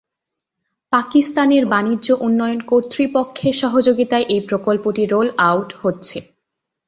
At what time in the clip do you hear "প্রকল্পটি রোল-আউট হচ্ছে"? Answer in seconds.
4.49-6.17